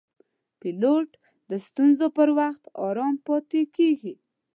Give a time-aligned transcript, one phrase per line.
[0.59, 1.09] پیلوټ
[1.49, 4.13] د ستونزو پر وخت آرام پاتې کېږي.